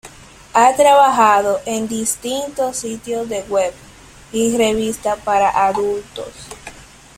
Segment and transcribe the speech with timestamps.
[0.55, 3.71] Ha trabajado en distintos sitios web
[4.31, 6.33] y revistas para adultos.